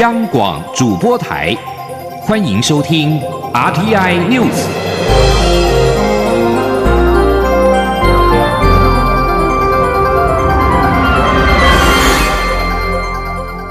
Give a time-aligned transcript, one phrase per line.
[0.00, 1.56] 央广主播台，
[2.20, 3.18] 欢迎收听
[3.54, 4.66] RTI News。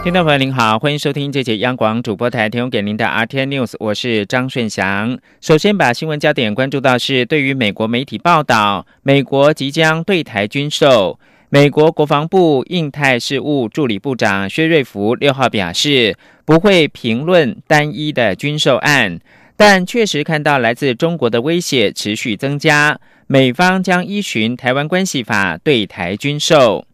[0.03, 5.19] 听众朋友您好，欢迎收听这节央广主播台提供给您的 RTI News，我是张顺祥。
[5.41, 11.19] 首先把新闻焦点关注到是，对于美国媒体报道，美国即将对台军售。
[11.49, 19.19] 美国国防部印太事务助理部长薛瑞福六号表示，不会评论单一的军售案，
[19.55, 26.85] 但确实看到来自中国的威胁持续增加，美方将依循《台湾关系法》对台军售。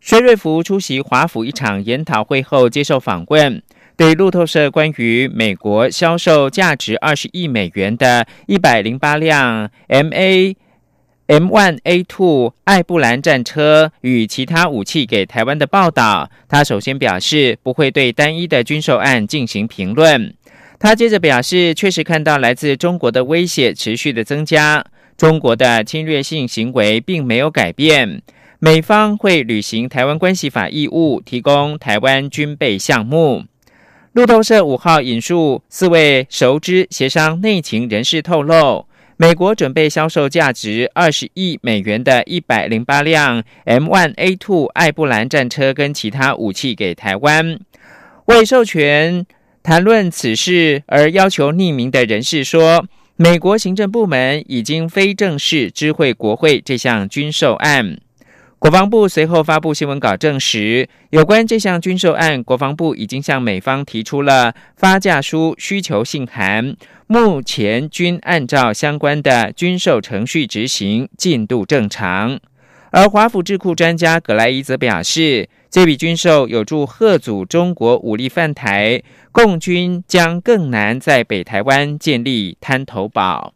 [0.00, 3.62] 薛瑞福出席华府一场研讨会后接受访问，
[3.96, 10.56] 对路透社关于美国销售价值二十亿美元的一百零八辆 M A。
[11.28, 20.34] M1A2 艾布兰战车与其他武器给台湾的报道，他首先表示不会对单一的军售案进行评论。
[20.78, 24.84] 他接着表示，确实看到来自中国的威胁持续的增加，
[25.16, 28.20] 中国的侵略性行为并没有改变。
[28.58, 33.44] 美方会履行《台湾关系法》义务，提供台湾军备项目。
[34.12, 38.86] 路透社五号引述四位熟知协商内情人士透露。
[39.16, 47.58] 美国准备销售价值二十亿美元的一百零八辆 M1A2 艾布兰战车跟其他武器给台湾。
[48.26, 49.24] 未授权
[49.62, 52.84] 谈论此事而要求匿名的人士说，
[53.16, 57.98] 美国行政部门已经非正式知会国会这项军售案。
[58.62, 66.76] 国防部随后发布新闻稿证实，有关这项军售案，国防部已经向美方提出了发价书需求信函，
[67.08, 72.38] 目前均按照相关的军售程序执行，进度正常。
[72.92, 79.02] 而华府智库专家葛莱伊则表示，这笔军售有助贺阻中国武力犯台，
[79.32, 83.54] 共军将更难在北台湾建立滩头堡。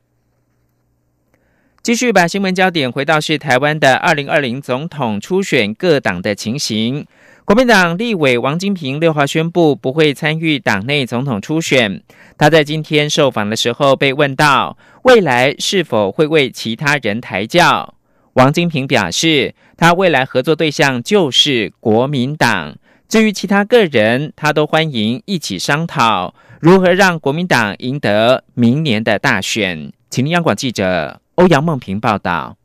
[1.86, 7.06] 继续把新闻焦点回到是台湾的二零二零总统初选各党的情形。
[7.44, 12.02] 国民党立委王金平六号宣布不会参与党内总统初选。
[12.36, 17.94] 他在今天受访的时候被问到未来是否会为其他人抬轿，
[18.32, 22.76] 王金平表示，他未来合作对象就是国民党。
[23.08, 29.92] 至于其他个人，他都欢迎一起商讨如何让国民党赢得明年的大选。
[30.10, 31.20] 请央广记者。
[31.36, 32.56] 欧阳梦平报道，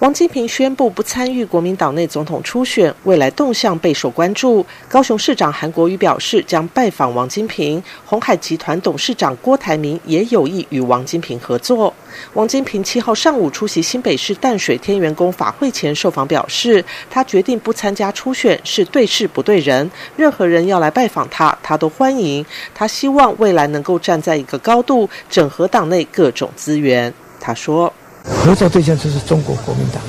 [0.00, 4.64] 王金平宣布不参与国民党内总统初选，未来动向备受关注。
[4.88, 11.92] 高雄市长韩国瑜表示将拜访王金平，红海集团董事长郭台铭也有意与王金平合作。
[12.34, 22.46] 王金平七号上午出席新北市淡水天元宫法会前受访表示，他决定不参加初选是对事不对人，任何人要来拜访他，他都欢迎。
[22.72, 27.12] 他希望未来能够站在一个高度，整合党内各种资源。
[27.40, 27.92] 他说。
[28.28, 30.02] 合作对象就是中国国民党，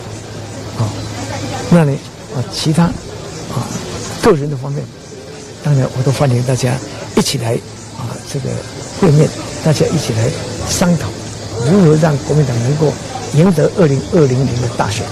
[0.77, 0.87] 啊，
[1.69, 1.93] 那你
[2.35, 3.65] 啊，其他啊，
[4.21, 4.83] 个人的方面，
[5.63, 6.73] 当然我都欢迎大家
[7.15, 7.53] 一起来
[7.97, 8.49] 啊，这个
[8.99, 9.27] 会面，
[9.63, 10.29] 大家一起来
[10.69, 11.07] 商讨
[11.65, 12.93] 如何让国民党能够
[13.35, 15.05] 赢得二零二零年的大选。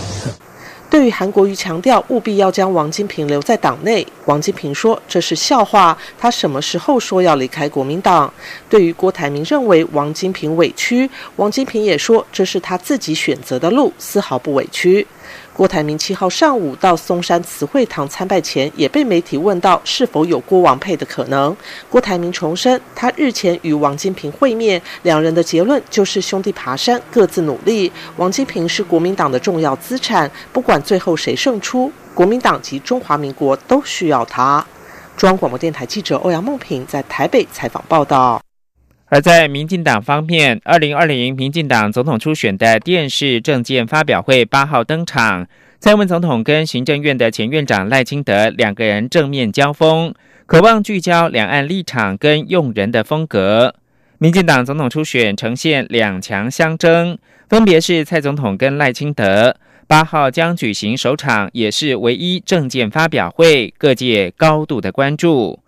[0.89, 5.97] 对于韩国瑜强调务必要将王金平留在党内，王金平说这是笑话。
[6.17, 8.31] 他什么时候说要离开国民党？
[8.69, 15.05] 对于郭台铭认为王金平委屈，王金平也说这是他自己选择的路，丝毫不委屈。
[15.57, 21.57] 郭台铭七号上午到松山慈惠堂参拜前，也被媒体问到是否有郭王配的可能。
[21.89, 27.91] 郭台铭重申，他日前与王金平会面，两人的结论就是兄弟爬山，各自努力。
[28.17, 34.63] 王金平是国民党的重要资产，不管最后谁胜出，国民党及中华民国都需要他。
[35.15, 38.39] 中央广播电台记者欧阳梦平在台北采访报道。
[39.09, 45.47] 而在民进党方面，二零二零民进党总统初选的电视政见发表会八号登场，
[45.79, 50.13] 蔡英文总统跟行政院的前院长赖清德两个人正面交锋，
[50.45, 53.73] 渴望聚焦两岸立场跟用人的风格。
[54.17, 57.17] 民进党总统初选呈现两强相争，
[57.47, 59.55] 分别是蔡总统跟赖清德。
[59.87, 65.59] 八号将举行首场，也是唯一政见发表会，各界高度的关注。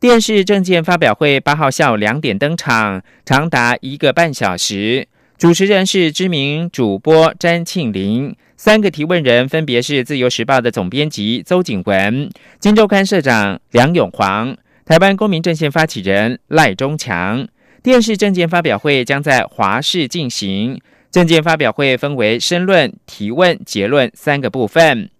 [0.00, 5.06] 电视证件发表会八号下午两点登场，长达一个半小时。
[5.36, 14.56] 主持人是知名主播詹庆林，三个提问人分别是自由时报的总编辑邹景文、金周刊社长梁永煌、
[14.86, 17.46] 台湾公民阵线发起人赖中强。
[17.82, 20.80] 电视证件发表会将在华视进行，
[21.10, 25.10] 证件发表会分为申论、提问、结论三个部分。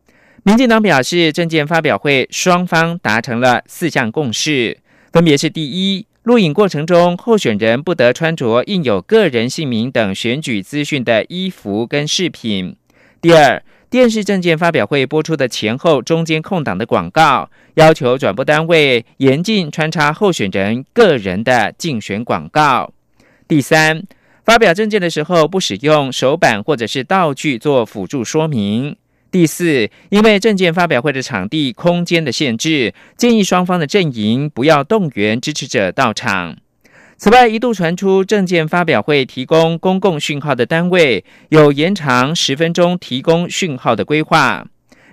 [0.43, 4.79] 民进党表示，政见发表会双方达成了四项共识，
[5.13, 12.75] 分别是：第一，录影过程中候选人不得穿着印有个人姓名等选举资讯的衣服跟饰品；
[13.21, 22.91] 第二，电视证件发表会播出的前后中间空档的广告，要求转播单位严禁穿插候选人个人的竞选广告。
[23.47, 24.03] 第三，
[24.47, 28.97] 发表证件的时候不使用手板或者是道具做辅助说明。
[29.31, 36.57] 第四，因为证件发表会的场地空间的限制，建议双方的阵营不要动员支持者到场。
[37.17, 44.67] 此外，一度传出证件发表会提供公共讯号的单位有延长十分钟提供讯号的规划。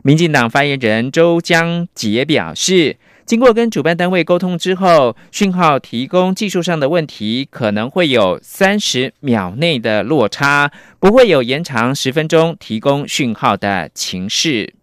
[0.04, 2.96] 民进党发言人周江杰表示，
[3.28, 14.74] 经过跟主办单位沟通之后，讯号提供技术上的问题可能会有三十秒内的落差，不会有延长十分钟提供讯号的情势。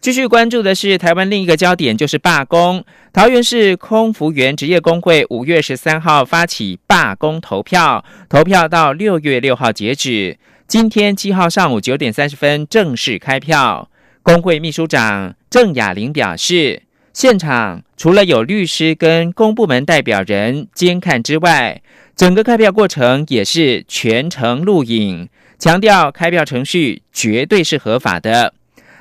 [0.00, 2.84] 继续关注的是台湾另一个焦点，就是罢工。
[3.12, 10.36] 桃园市空服员职业工会五月十三号发起罢工投票，投票到六月六号截止。
[10.66, 13.88] 今天七号上午九点三十分正式开票。
[14.24, 16.82] 工会秘书长郑雅玲表示，
[17.12, 21.80] 现场除了有律师跟公部门代表人监看之外，
[22.14, 25.28] 整个开票过程也是全程录影，
[25.58, 28.54] 强调开票程序绝对是合法的。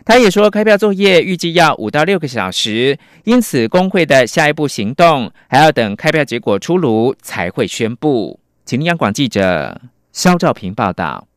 [0.06, 8.39] 他也说，开票作业预计要五到六个小时，因此工会的下一步行动还要等开票结果出炉才会宣布。
[8.65, 9.81] 请央广记者
[10.13, 11.27] 肖兆平报道。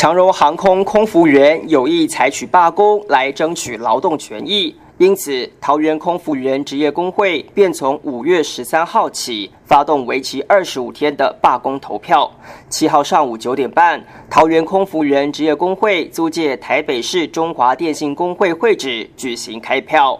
[0.00, 4.74] 长荣航空空服员有意采取罢工来争取劳动权益。
[4.96, 12.30] 因此，桃园空服员职业工会便从五月十三号起发动为期二十五天的罢工投票。
[12.68, 20.18] 七号上午九点半，桃园空服员职业工会租借台北市中华电信工会会址举行开票。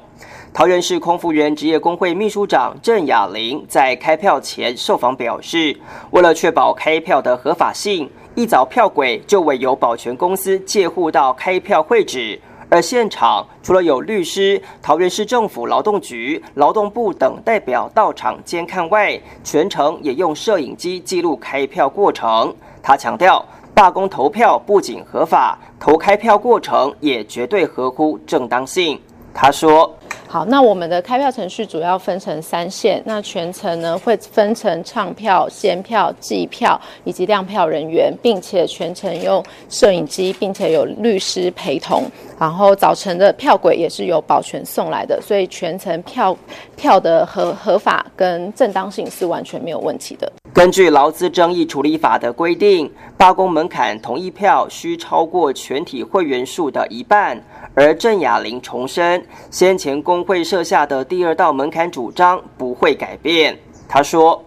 [0.52, 5.74] 桃园市空服员职业工会秘书长郑雅玲在开票前受访表示，
[6.10, 12.40] 为了确保开票的合法性，一早票轨就委由保全公司借户到开票会址。
[12.68, 22.54] 而现场除了有律师、桃园市政府劳动局、劳动部等代表到场监看外，全程也用摄影机记录开票过程。
[22.80, 23.44] 他强调，
[23.74, 29.00] 罢工投票不仅合法，投开票过程也绝对合乎正当性。
[29.34, 29.92] 他说。
[30.32, 42.04] 好，那我们的开票程序主要分成三线，那全程呢会分成唱票、先票、计票以及亮票人员，并且全程用摄影机，并且有律师陪同。
[42.38, 46.34] 然后早晨的票轨也是由保全送来的，所以全程票
[46.76, 50.32] 票的合合法跟正当性是完全没有问题的。
[50.54, 57.40] 根据劳资争议处理法的规定，罢工门槛同意票需超过全体会员数的一半。
[57.72, 63.56] 而郑雅玲重申，先前公会设下的第二道门槛主张不会改变。
[63.88, 64.42] 他说：“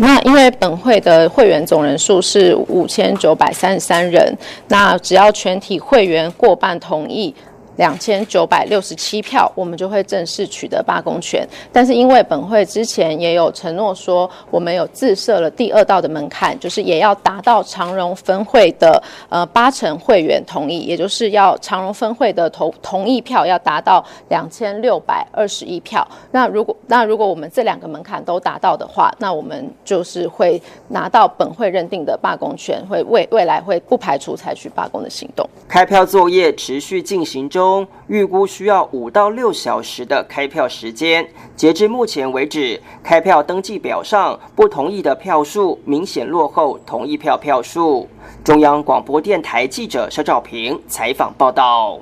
[0.00, 4.36] 那因为本会的会员总人数是五千九百三十三人，
[4.68, 7.34] 那只要全体会员过半同意。”
[7.78, 11.46] 两千九百六十七票，我们就会正式取得罢工权。
[11.72, 26.06] 但是因为本会之前也有承诺说，我们有自设了第二道的门槛，就是也要达到长荣分会的呃八成会员同意，也就是要长荣分会的同同意票要达到两千六百二十一票。
[26.32, 35.48] 那如果那如果我们这两个门槛都达到的话，那我们就是会拿到本会认定的罢工权，会未未来会不排除采取罢工的行动。
[35.68, 37.67] 开票作业持续进行中。
[38.06, 41.26] 预估需要五到六小时的开票时间。
[41.56, 48.08] 截至目前为止，开票登记表上不同意的票数明显落后同意票票数。
[48.44, 51.98] 中央广播电台记者肖照平采访报道。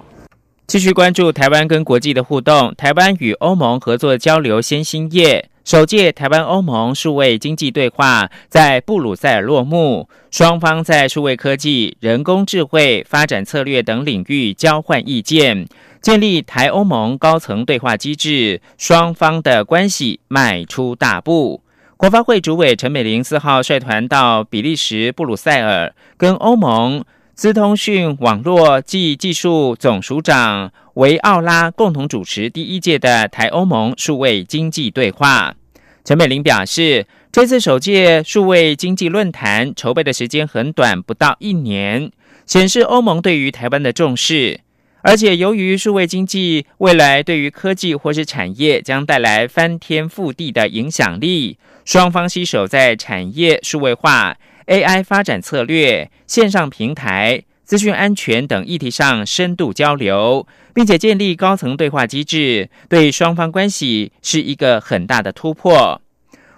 [0.66, 2.74] 继续关注台湾跟国际的互动。
[2.76, 5.48] 台湾与欧盟合作交流先兴业。
[5.66, 15.66] 首届台湾欧盟数位经济对话在布鲁塞尔落幕，双方在数位科技、人工智慧发展策略等领域交换意见，
[16.00, 21.60] 建立台欧盟高层对话机制，双方的关系迈出大步。
[21.96, 27.04] 国发会主委陈美玲四号率团到比利时布鲁塞尔，跟欧盟。
[27.36, 35.54] 资通讯网络暨技术总署长维奥拉共同主持第一届的台欧盟数位经济对话。
[36.02, 42.10] 陈美玲表示，这次首届数位经济论坛筹备的时间很短，不到一年，
[42.46, 44.60] 显示欧盟对于台湾的重视。
[45.02, 54.38] 而且，由于数位经济未来对于科技或是产业将带来翻天覆地的影响力，双方携手在产业数位化。
[54.66, 66.00] AI 发展策略、线上平台、资讯安全等议题上深度交流，并且建立高层对话机制，对双方关系是一个很大的突破。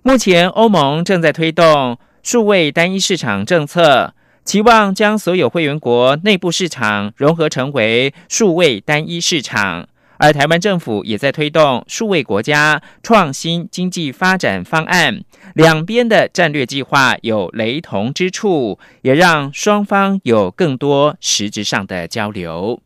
[0.02, 9.88] 目前，欧盟正在推动数位单一市场政策，期望将所有会员国内部市场融合成为数位单一市场。
[10.18, 15.22] 而台湾政府也在推动数位国家创新经济发展方案，
[15.54, 22.82] 两边的战略计划有雷同之处，也让双方有更多实质上的交流。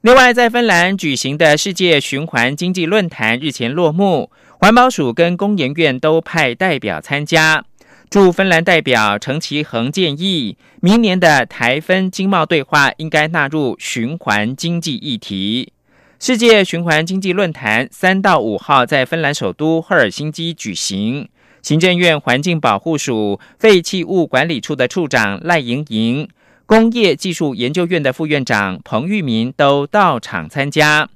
[0.00, 7.64] 另外，在芬兰举行的世界循环经济论坛日前落幕，环保署跟工研院都派代表参加。
[8.12, 15.72] 驻芬兰代表程其恒建议，明年的台芬经贸对话应该纳入循环经济议题。
[16.20, 21.26] 世界循环经济论坛三到五号在芬兰首都赫尔辛基举行，
[21.62, 26.28] 行政院环境保护署废弃物管理处的处长赖莹莹、
[26.66, 31.08] 工业技术研究院的副院长彭玉明都到场参加。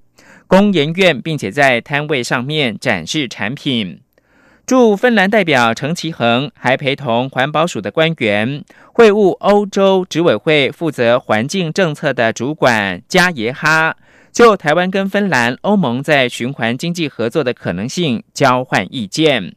[0.47, 4.01] 工研院并且在摊位上面展示产品。
[4.67, 13.95] 驻芬兰代表程其恒还陪同环保署的官员会晤欧洲执委会负责环境政策的主管加耶哈，
[14.33, 19.55] 就台湾跟芬兰、欧盟在循环经济合作的可能性交换意见。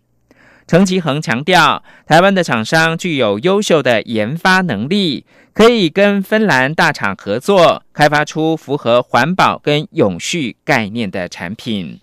[0.68, 5.26] 程其恒强调，台湾的厂商具有优秀的研发能力，
[5.56, 12.00] 可以跟芬兰大厂合作，开发出符合环保跟永续概念的产品。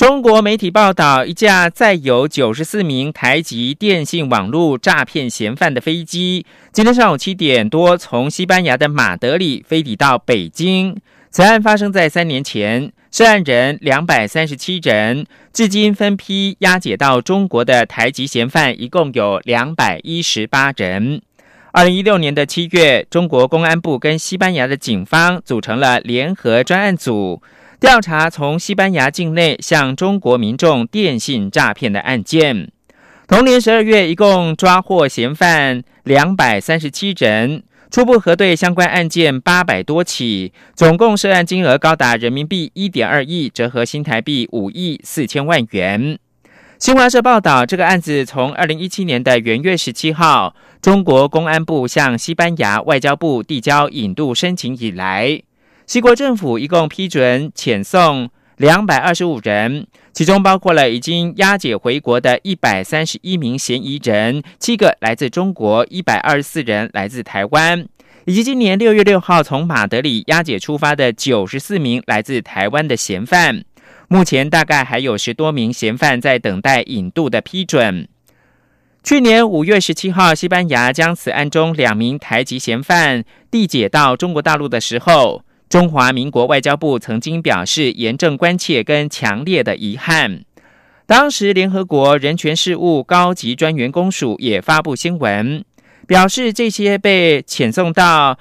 [0.00, 10.96] 中国媒体报道，一架载有九十四名台籍电信网络诈骗嫌犯的飞机，今天上午七点多从西班牙的马德里飞抵到北京。
[11.30, 21.20] 此案发生在三年前，涉案人两百三十七人，至今分批押解到中国的台籍嫌犯一共有两百一十八人。
[21.72, 27.42] 二零一六年的七月，中国公安部跟西班牙的警方组成了联合专案组。
[27.80, 32.70] 调查从西班牙境内向中国民众电信诈骗的案件。
[33.26, 46.18] 同年十二月，一共抓获嫌犯两百三十七人，初步核对相关案件八百多起，总共涉案金额高达人民币一点二亿，折合新台币五亿四千万元。
[46.78, 55.40] 新华社报道，这个案子从二零一七年的元月十七号，中国公安部向西班牙外交部递交引渡申请以来。
[55.90, 67.84] 西国政府一共批准遣送两百二十五人，其中包括了已经押解回国的一百三十一名嫌疑人，七个来自中国，一百二十四人来自台湾，
[68.24, 73.64] 以及今年六月六号从马德里押解出发的九十四名来自台湾的嫌犯。
[74.06, 78.06] 目前大概还有十多名嫌犯在等待引渡的批准。
[79.02, 85.42] 去年五月十七号，西班牙将此案中两名台籍嫌犯递解到中国大陆的时候。
[85.70, 90.42] 中华民国外交部曾经表示严正关切跟强烈的遗憾。
[91.06, 95.64] 当时，联合国人权事务高级专员公署也发布新闻，
[96.08, 98.36] 表示这些被遣送到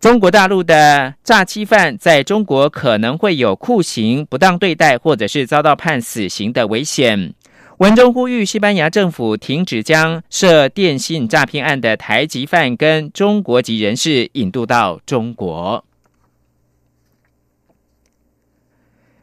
[0.00, 7.34] 中国大陆的诈欺犯，在中国可能会有酷刑、不当对待，或者是遭到判死刑的危险。
[7.76, 15.84] 文中呼吁西班牙政府停止将涉电信诈骗案的台籍犯跟中国籍人士引渡到中国。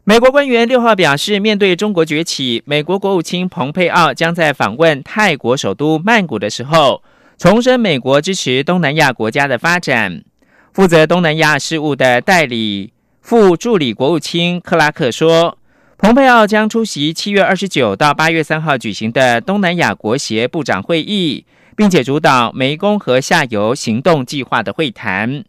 [0.08, 7.02] 美国官员六号表示，面对中国崛起，美国国务卿蓬佩奥将在访问泰国首都曼谷的时候，
[7.40, 10.24] 重申美国支持东南亚国家的发展。
[10.72, 15.58] 负责东南亚事务的代理副助理国务卿克拉克说，
[15.98, 21.46] 蓬佩奥将出席七月二十九到八月三号举行的东南亚国协部长会议，
[21.76, 25.46] 并且主导湄公河下游行动计划的会谈。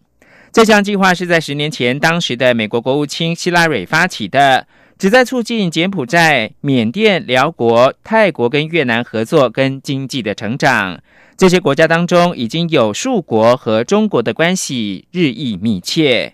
[0.57, 10.99] 这项计划是在十年前，当时的美国国务卿希拉蕊发起的，旨在促进柬埔寨、缅甸、辽国、泰国跟越南合作跟经济的成长。
[11.37, 16.33] 这些国家当中，已经有数国和中国的关系日益密切。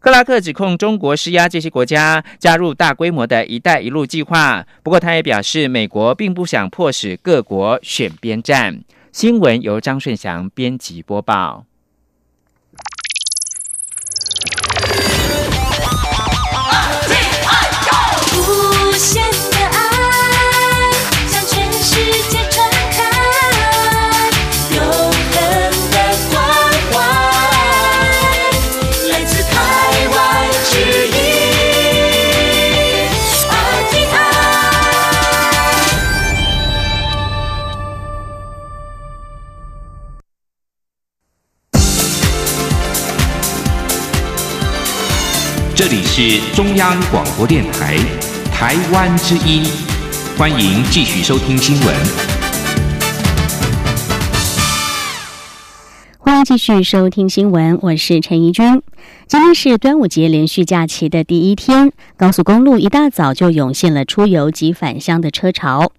[0.00, 8.82] 克拉克指控中国施压这些国家加入大规模的一带一路计划，不过他也表示，美国并不想迫使各国选边站。
[9.12, 11.64] 新闻由张顺祥编辑播报。
[45.92, 47.98] 里是中央广播电台
[48.50, 49.62] 台湾之音，
[50.38, 51.94] 欢迎继续收听新闻。
[56.16, 58.80] 欢迎继续收听新闻，我是陈怡君。
[59.26, 65.92] 今天是端午节连续假期的第一天，高速公路一大早就涌现了出游及返乡的车潮。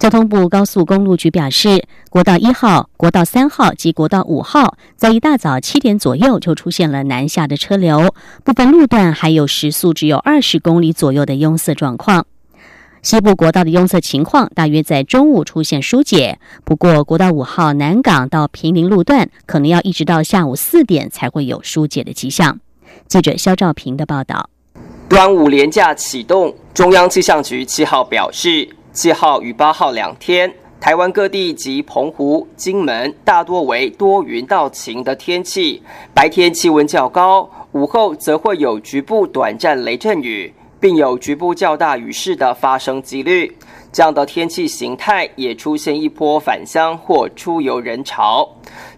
[0.00, 12.24] 交通部高速公路局表示，国道一号、国道三号及国道五号在一大早七点左右就出现了南下的车流，部分路段还有时速只有二十公里左右的拥塞状况。
[13.02, 22.58] 西部国道的拥塞情况大约在中午出现疏解，不过国道五号南港到平林路段可能要一直到下午四点才会有疏解的迹象。
[23.06, 24.48] 记者肖兆平的报道：
[25.10, 28.66] 端午连假启动，中央气象局七号表示。
[28.92, 35.80] 七号与八号两天，台湾各地及澎湖、金门大多为多云到晴的天气，
[36.12, 43.56] 白天气温较高，午后则会有局部短暂雷阵雨，并有局部较大雨势的发生几率。
[43.92, 48.48] 这样的天气形态也出现一波返乡或出游人潮。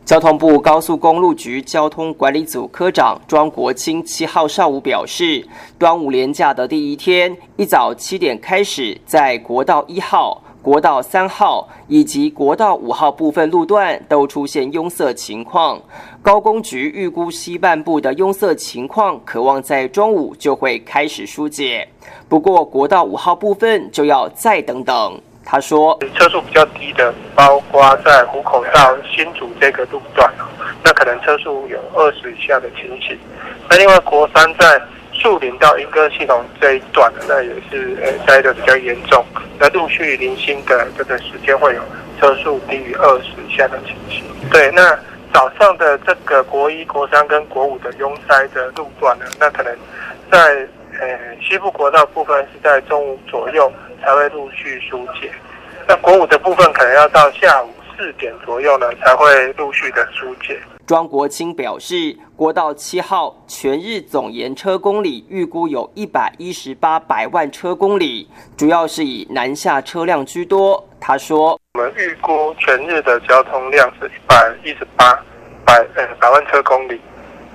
[0.04, 5.46] 交通部高速公路局交通管理组科长庄国清七号上午表示，
[5.78, 15.80] 端午连假的第一天，一早七点开始，在国道一号、国道三号以及国道五号部分路段都出现拥塞情况。
[16.20, 21.88] 高工局预估西半部的拥塞情况，渴望在中午就会开始疏解。
[22.28, 25.18] 不过，国道五号部分就要再等等。
[25.44, 30.32] 他说：“车速比较低的，包括在虎口到新竹这个路段，
[30.82, 33.18] 那可能车速有二十以下的情形。
[33.68, 34.80] 那另外国三在
[35.12, 39.22] 树林到莺歌系统这一段，那也是呃塞的比较严重。
[39.58, 41.82] 那陆续零星的这个时间会有
[42.18, 44.24] 车速低于二十以下的情形。
[44.50, 44.98] 对，那
[45.34, 49.76] 早上的这个国一、国三跟国五的拥塞的路段呢，那可能
[50.30, 50.66] 在
[50.98, 53.70] 呃西部国道部分是在中午左右。”
[54.02, 55.32] 才会陆续疏解，
[55.88, 60.60] 那国五的部分可能要到下午四点左右呢，才会陆续的疏解。
[60.86, 70.84] 庄国清表示，国道七号全日总延车公里预估有一百一十八百万车公里，主要是以南下车辆居多。
[71.00, 75.14] 他说，我们预估全日的交通量是一百一十八
[75.64, 77.00] 百呃百万车公里。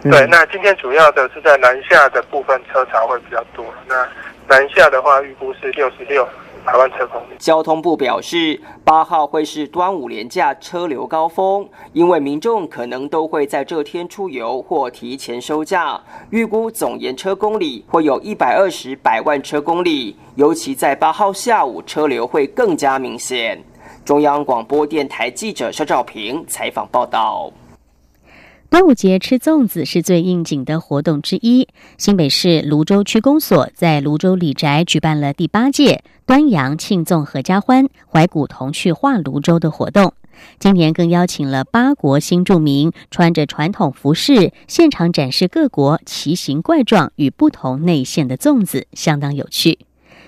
[0.04, 3.66] 对，那今天主要的是在南下的部分车潮会比较多。
[3.88, 4.08] 那
[4.50, 6.26] 南下的话，预估是六十六
[6.64, 7.36] 百万车公里。
[7.38, 23.62] 交通部表示，八号会是端午连假车流高峰，因为民众可能都会在这天出游或提前收假，预估总延车公里会有一百二十百万车公里，尤其在八号下午车流会更加明显。
[24.06, 27.52] 中央广播电台记者肖兆平采访报道。
[28.70, 31.70] 端午节吃粽子是最应景的活动之一。
[31.98, 40.14] 新北市泸州区公所在泸州李宅举办了第八届端阳庆粽合家欢，怀古童趣画泸州的活动。
[40.60, 49.80] 今年更邀请了八国新住民，穿着传统服饰，现场展示各国奇形怪状与不同内馅的粽子，相当有趣。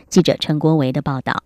[0.08, 1.44] 记者陈国维的报道。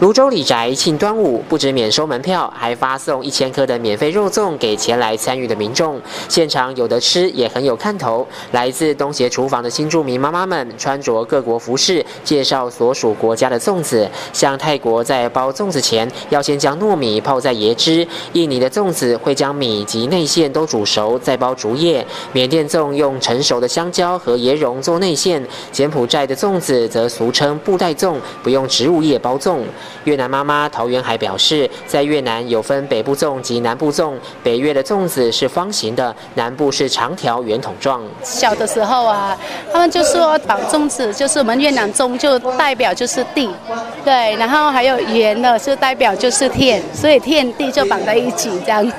[0.00, 6.00] 泸州李宅庆端午，不止免收门票，还发送一千颗的免费肉粽给前来参与的民众。
[6.28, 8.24] 现场有的吃，也很有看头。
[8.52, 14.08] 来自东协厨房的新住民妈妈们，穿着各国服饰，介绍所属国家的粽子。
[14.32, 29.62] 像泰国在包粽子前，要先将糯米泡在椰汁；印尼的粽子会将米及内馅都煮熟，再包竹叶；缅甸粽用成熟的香蕉和椰蓉做内馅；柬埔寨的粽子则俗称布袋粽，不用植物叶包粽。
[30.04, 38.02] 越南妈妈陶元海表示，在越南有分北部粽及南部粽，北越的粽子是方形的，南部是长条圆筒状。
[38.24, 39.38] 小的时候啊，
[39.72, 43.48] 他们就说绑粽子就是我们越南粽，就代表就是地，
[44.04, 48.92] 对，然后还有圆的就代表就是天，所以天地就绑在一起这样。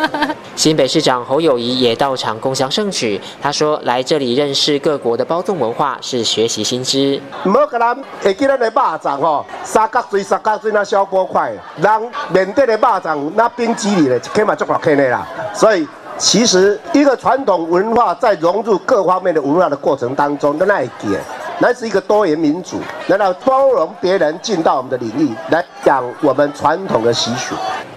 [0.54, 7.20] 新北市长侯友谊也到场共享盛举，他说来这里认识各国的包粽文化是学习新知。
[7.44, 10.25] 唔好给咱会记咱的肉粽吼，三角锥。
[10.26, 15.24] 三角锥那小波块，让缅甸的肉掌那冰激凌的，起码做好看的啦。
[15.54, 15.86] 所以，
[16.18, 21.20] 其实一个传统文化在融入各方面的文化的过程当中，那一点，
[21.60, 27.54] 那是一个多元民主，难道包容别人进到我们的领域来讲我们传统的习俗？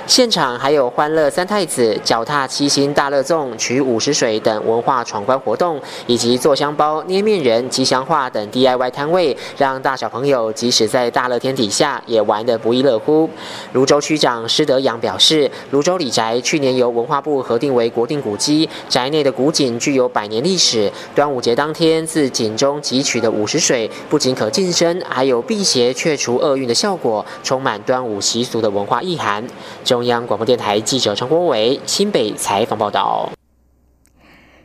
[0.10, 13.30] 现场还有欢乐三太子、脚踏七星大乐粽、取五十水等文化闯关活动，以及做香包、捏面人、吉祥画等 DIY 摊位，让大小朋友即使在大乐天底下也玩得不亦乐乎。
[13.72, 20.92] 泸州区长施德阳表示，泸州李宅去年由文化部核定为国定古迹，宅内的古井具有百年历史。
[21.14, 29.46] 端午节当天自井中汲取的五十水，不仅可净身，还有辟邪却除厄运的效果，充满端午习俗的文化意涵。
[29.86, 33.30] 中中央广播电台记者陈国伟新北采访报道。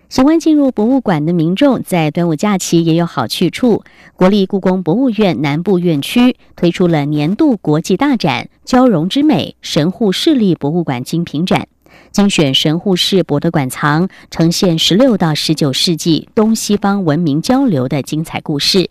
[0.09, 3.83] 喜欢进入博物馆的民众在端午假期也有好去处。
[4.15, 11.67] 国立故宫博物院南部院区推出了年度国际大展“交融之美”神户市立博物馆精品展，
[12.13, 18.89] 精选神户市博的馆藏，呈现十六到十九世纪东西方文明交流的精彩故事。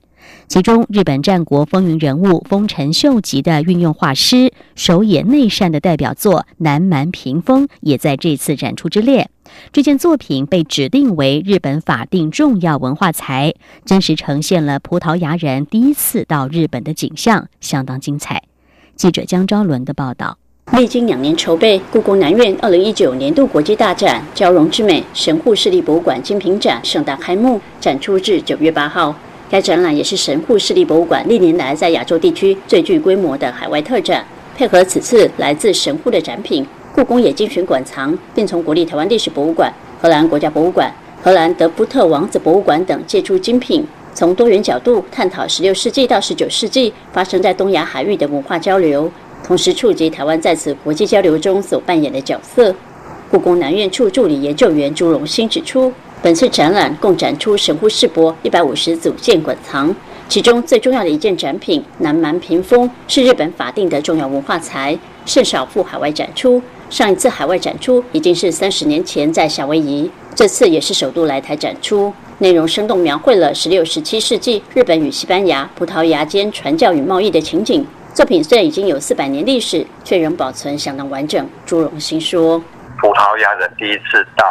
[0.47, 9.29] 其中，日本战国风云人物丰臣秀吉的运用画师手野内善的代表作《南蛮屏风》也在这次展出之列。
[9.71, 13.53] 这件作品被指定为日本法定重要文化财，
[13.85, 18.43] 真实呈现了葡萄牙人第一次到日本的景象，相当精彩。
[18.95, 20.37] 记者江昭伦的报道。
[20.71, 29.13] 历经两年筹备，故宫南院二零一九年度国际大展“交融之美”神户市立博物馆精品展盛大开幕，展出至九月八号。
[29.53, 34.25] 该展览也是神户市立博物馆历年来在亚洲地区最具规模的海外特展。
[34.57, 43.85] 配合此次来自神户的展品，故宫也精选馆藏，并从国立台湾历史博物馆、荷兰国家博物馆、荷兰德福特王子博物馆等借出精品，
[44.15, 49.11] 从多元角度探讨16世纪到19世纪发生在东亚海域的文化交流，
[49.45, 52.73] 同时触及台湾在此国际交流中所扮演的角色。
[53.29, 55.93] 故宫南院处助理研究员朱荣兴指出。
[56.23, 59.93] 本次展览共展出神户世博一百五十组件馆藏，
[60.29, 66.63] 其中最重要的一件展品南蛮屏风是日本法定的重要文化财，甚少赴海外展出。
[66.89, 72.13] 上一次海外展出已经是三十年前在夏威夷，这次也是首度来台展出。
[72.37, 77.85] 内容生动描绘了十六、十七世纪日本与西班牙、葡萄牙间传教与贸易的情景。
[78.13, 81.45] 作品虽然已经有四百年历史，却仍保存相当完整。
[81.65, 82.57] 朱荣兴说
[83.01, 84.45] ：“葡萄牙人第一次到。”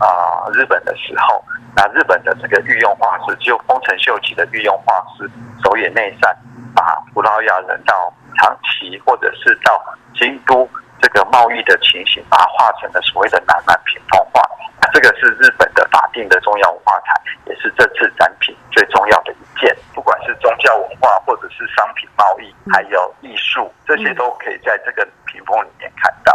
[0.00, 1.44] 啊，日本的时候，
[1.76, 5.30] 那日本的这个御用画师，就丰臣秀吉的御用画师
[5.62, 6.34] 手野内善，
[6.74, 9.78] 把葡萄牙人到长崎或者是到
[10.14, 10.68] 京都
[11.00, 14.40] 这个贸易的情形，把它画成了所谓的南蛮屏风画。
[14.80, 19.76] 那这个是日本的法定的重要文化财，也是这次展品最重要的一件。
[19.94, 26.32] 不管是宗教文化，或者是商品贸易，还有艺术，这些都可以在这个屏风里面看到。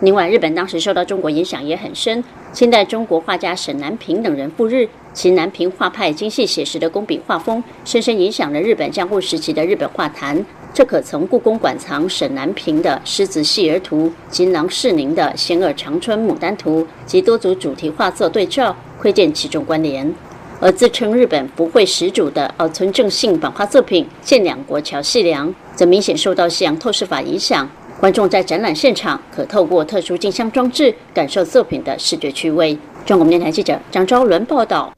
[0.00, 2.22] 另外，日本当时受到中国影响也很深。
[2.52, 10.44] 清代中国画家沈南平等人赴日，其南平画派精细写实的工笔画风，深深影响了日本江户时期的日本画坛。
[10.72, 20.14] 这可从故宫馆藏沈南平的《狮子戏儿图》、金郎世宁的《仙儿长春牡丹图》及多组主题画作对照，窥见其中关联。
[20.60, 27.68] 而自称日本不会始祖的奥村正信版画作品《见两国桥细梁》，则明显受到西洋透视法影响。
[28.00, 32.78] 观众在展览现场可透过特殊镜像装置感受作品的视觉趣味。
[33.04, 34.92] 中国电台记者张昭伦报道。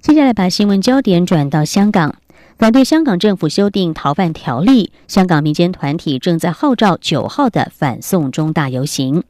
[0.00, 2.14] 接下来把新闻焦点转到香港，
[2.56, 9.24] 反对香港政府修订逃犯条例，香港民间团体正在号召九号的反送中大游行。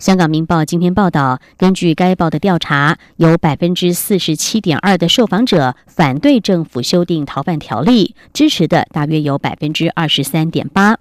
[0.00, 10.98] 香港明报今天报道，根据该报的调查，有百分之四十七点二的受访者反对政府修订逃犯条例，支持的大约有百分之二十三点八。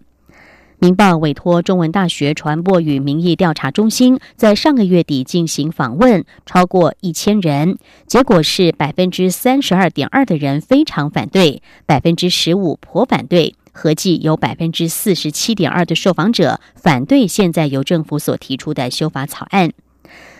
[0.79, 19.71] 明报委托中文大学传播与民意调查中心在上个月底进行访问，超过一千人，结果是百分之三十二点二的人非常反对，百分之十五颇反对，合计有百分之四十七点二的受访者反对现在由政府所提出的修法草案。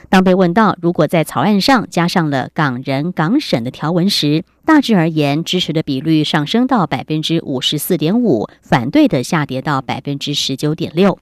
[0.09, 11.19] 当被问到如果在草案上加上了港人港审的条文时，大致而言，支持的比率上升到百分之五十四点五，反对的下跌到百分之十九点六。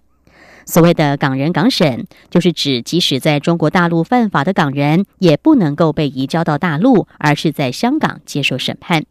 [0.65, 9.05] 所谓的港人港审，就是指即使在中国大陆犯法的港人，也不能够被移交到大陆，而是在香港接受审判。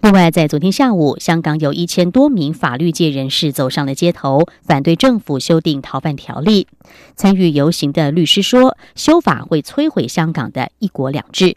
[0.00, 6.68] 另外，在昨天下午，香港有一千多名法律界人士走上了街头，反对政府修订逃犯条例。
[7.16, 11.56] 参与游行的律师说，修法会摧毁香港的一国两制。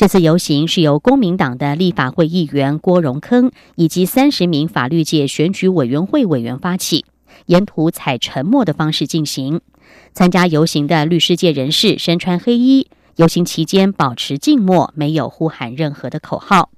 [0.00, 7.04] 这次游行是由公民党的立法会议员郭荣铿以及三十名法律界选举委员会委员发起，
[7.44, 9.60] 沿途采沉默的方式进行。
[10.14, 12.86] 参加游行的律师界人士身穿黑衣，
[13.16, 16.70] 游行期间保持静默，没有呼喊任何的口号。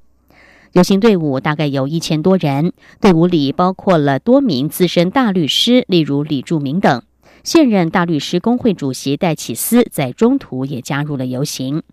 [0.73, 7.01] 游行队伍大概有一千多人，队伍里包括了多名资深大律师，例如李柱铭等。
[7.45, 11.85] 现任大律师工会主席戴启思在中途也加入了游行。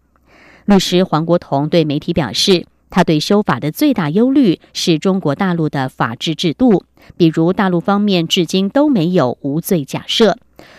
[0.69, 6.83] 律师黄国同对媒体表示，他对修法的最大忧虑是中国大陆的法治制度，
[7.17, 10.37] 比如大陆方面至今都没有无罪假设。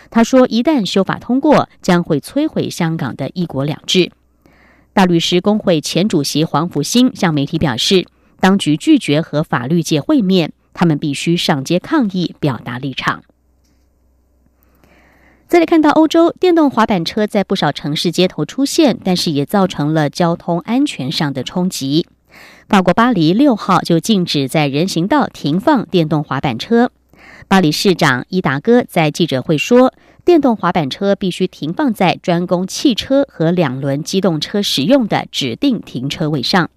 [0.08, 4.12] 他说，一旦修法通过，将会摧毁香港的一国两制。
[4.92, 8.06] 大律师工会前主席黄福兴向媒体表示，
[8.38, 13.24] 当局拒绝和法律界会面，他们必须上街抗议，表达立场。
[15.50, 22.06] 再来看到欧洲，电动滑板车在不少城市街头出现，但是也造成了交通安全上的冲击。
[22.68, 26.92] 法国巴黎六号就禁止在人行道停放电动滑板车。
[27.48, 29.92] 巴黎市长伊达哥在记者会说，
[30.24, 36.70] 电动滑板车必须停放在专供汽车和两轮机动车使用的指定停车位上。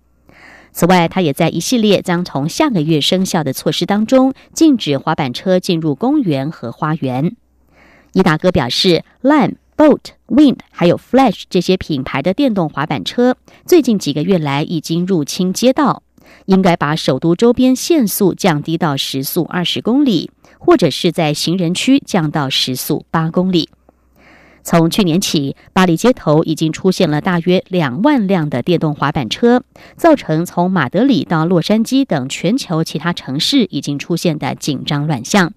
[0.72, 7.36] 此外，他也在一系列将从下个月生效的措施当中，禁止滑板车进入公园和花园。
[8.14, 16.04] 伊达哥表示，Lime、Boat、Wind 还有 Flash 这些品牌的电动滑板车，最近几个月来已经入侵街道，
[16.46, 23.70] 应该把首都周边限速降低到时速二十公里，或者是在行人区降到时速八公里。
[24.62, 29.64] 从去年起，巴黎街头已经出现了大约两万辆的电动滑板车，
[29.98, 35.52] 造成从马德里到洛杉矶等全球其他城市已经出现的紧张乱象。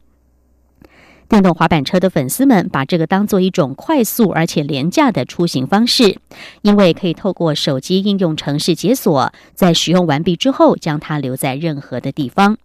[1.28, 6.18] 电动滑板车的粉丝们把这个当做一种快速而且廉价的出行方式，
[6.62, 12.56] 因为可以透过手机应用程式解锁，在使用完毕之后将它留在任何的地方。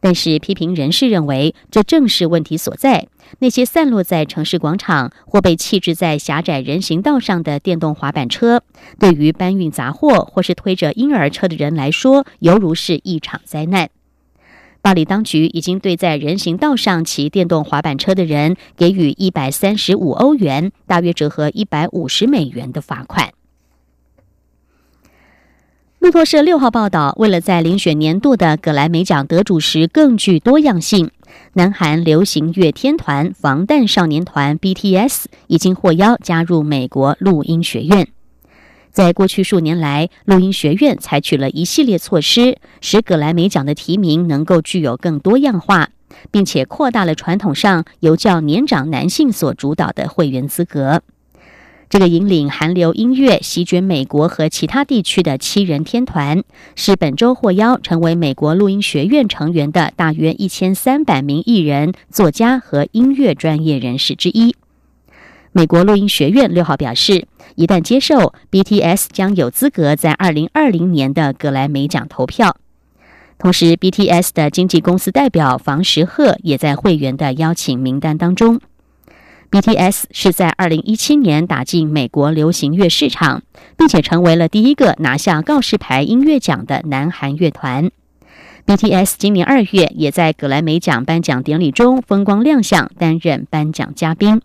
[0.00, 3.08] 但是批评人士认为，这正是问题所在。
[3.40, 8.62] 那些散落在城市广场或被弃置在狭窄人行道上的电动滑板车，
[8.98, 13.90] 对于搬运杂货或是推着婴儿车的人来说，犹如是一场灾难。
[14.80, 23.32] 巴黎当局已经对在人行道上骑电动滑板车的人给予一百三十五欧元（大约折合一百五十美元）的罚款。
[25.98, 31.10] 路透社六号报道，为了在遴选年度的格莱美奖得主时更具多样性，
[31.54, 38.08] 南韩流行乐天团防弹少年团 BTS 已经获邀加入美国录音学院。
[38.98, 45.90] 在过去数年来，录音学院采取了一系列措施，使葛莱美奖的提名能够具有更多样化，
[46.32, 51.02] 并且扩大了传统上由较年长男性所主导的会员资格。
[51.88, 56.42] 这个引领韩流音乐席卷美国和其他地区的七人天团，
[56.74, 64.56] 是本周获邀成为美国录音学院成员的大约一千三百名艺人、作家和音乐专业人士之一。
[65.52, 67.26] 美国录音学院六号表示，
[67.58, 72.56] 一旦接受 BTS，将有资格在二零二零年的格莱美奖投票。
[73.36, 78.60] 同时，BTS 的经纪公司代表房石赫也在会员的邀请名单当中。
[79.50, 83.42] BTS 是在二零一七年打进美国流行乐市场，
[83.76, 87.90] 并且成为了第一个拿下告示牌音乐奖的南韩乐团。
[88.66, 94.42] BTS 今年二月也在格莱美奖颁奖典礼中风光亮相，担任颁奖嘉宾。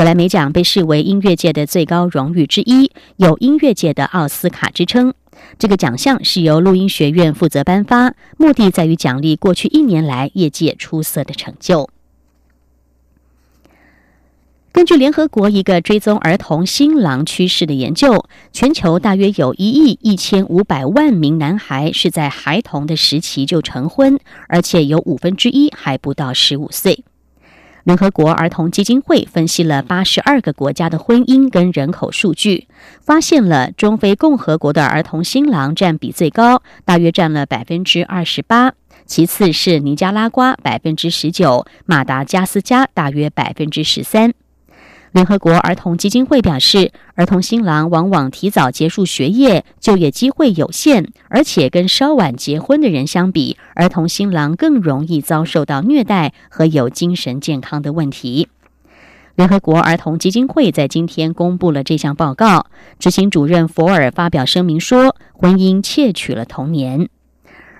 [0.00, 5.12] 格莱美奖被视为音乐界的最高荣誉之一，有音乐界的奥斯卡之称。
[5.58, 11.90] 这个奖项是由录音学院负责颁发，目的在于奖励过去一年来业界出色的成就。
[14.72, 27.04] 根据联合国一个追踪儿童新郎趋势的研究，全球大约有一亿一千五百万名男孩是在孩童的时期就成婚，而且有五分之一还不到十五岁。
[27.84, 32.68] 联合国儿童基金会分析了八十二个国家的婚姻跟人口数据，
[33.00, 38.72] 发现了中非共和国的儿童新郎占比最高，大约占了百分之二十八，
[39.06, 44.32] 其次是尼加拉瓜百分之十九，马达加斯加大约百分之十三。
[45.12, 58.48] 联合国儿童基金会表示，儿童新郎往往提早结束学业，就业机会有限，而且跟稍晚结婚的人相比，儿童新郎更容易遭受到虐待和有精神健康的问题。
[59.34, 62.66] 联合国儿童基金会在今天公布了这项报告，
[63.00, 67.08] 执行主任佛尔发表声明说：“婚姻窃取了童年，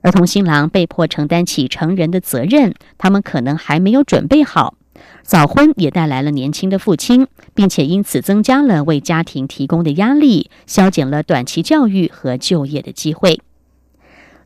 [0.03, 4.75] 儿童新郎被迫承担起成人的责任，他们可能还没有准备好。”
[5.23, 13.41] 早婚也带来了年轻的父亲，并且因此增加了为家庭提供的压力，消减了短期教育和就业的机会。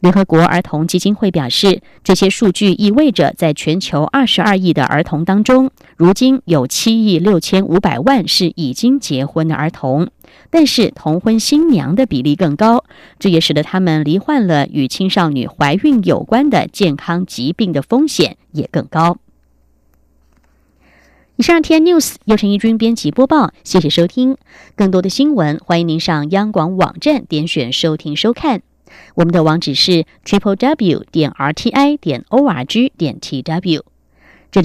[0.00, 10.10] 联合国儿童基金会表示，这些数据意味着，在全球二十二亿的儿童当中，如今有七亿六千五百万是已经结婚的儿童，
[10.50, 12.84] 但是同婚新娘的比例更高，
[13.18, 19.16] 这也使得他们罹患了与青少年怀孕有关的健康疾病的风险也更高。
[21.36, 24.36] 以上天 news 由陈一军编辑播报，谢谢收听。
[24.76, 28.62] 更多的新闻，欢迎您上央广网站点选收听收看。
[29.16, 33.93] 我们的网址是 triple w 点 r t i 点 o r g 点 t w。